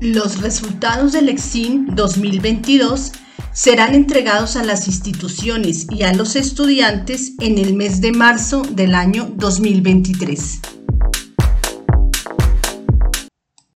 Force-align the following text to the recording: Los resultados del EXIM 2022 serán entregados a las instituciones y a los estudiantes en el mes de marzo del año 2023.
Los 0.00 0.40
resultados 0.40 1.12
del 1.12 1.28
EXIM 1.28 1.94
2022 1.94 3.12
serán 3.52 3.94
entregados 3.94 4.56
a 4.56 4.64
las 4.64 4.88
instituciones 4.88 5.86
y 5.90 6.02
a 6.02 6.12
los 6.12 6.36
estudiantes 6.36 7.34
en 7.40 7.58
el 7.58 7.74
mes 7.74 8.00
de 8.00 8.12
marzo 8.12 8.62
del 8.62 8.94
año 8.94 9.30
2023. 9.36 10.83